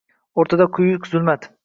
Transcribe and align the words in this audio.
O’rtada 0.43 0.67
quyuq 0.77 1.05
zulmat. 1.13 1.47